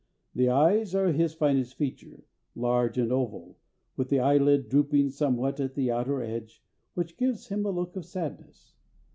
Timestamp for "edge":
6.23-6.63